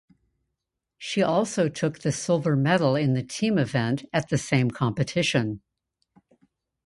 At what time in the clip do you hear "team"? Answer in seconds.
3.21-3.59